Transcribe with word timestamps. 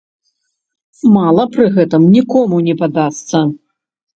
Мала 1.17 1.45
пры 1.57 1.67
гэтым 1.75 2.09
нікому 2.17 2.63
не 2.69 2.75
падасца. 2.81 3.47